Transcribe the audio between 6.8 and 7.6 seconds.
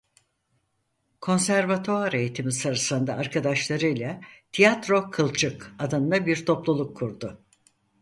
kurdu.